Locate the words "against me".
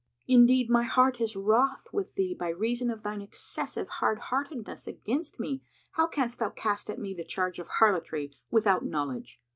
4.87-5.61